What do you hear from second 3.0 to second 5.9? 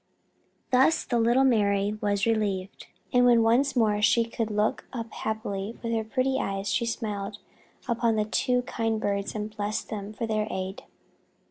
and when once more she could look up happily